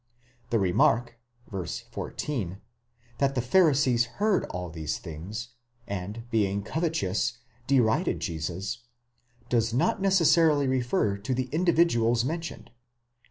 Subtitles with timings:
[0.49, 1.19] The remark
[1.51, 1.63] (v.
[1.91, 2.57] 14)
[3.19, 5.49] that the Pharisees heard all these things,
[5.85, 8.79] and, being covetous, derided Jesus,
[9.47, 12.69] does not necessarily refer to the individuals men tioned xv.